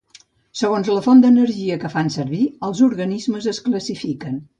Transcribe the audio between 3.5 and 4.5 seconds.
es classifiquen